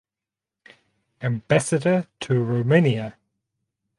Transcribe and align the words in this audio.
Ambassador 1.21 2.07
to 2.19 2.33
Romania. 2.43 3.15